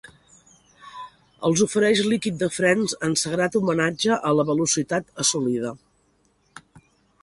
[1.49, 5.77] Els ofereixi líquid de frens en sagrat homenatge a la velocitat assolida.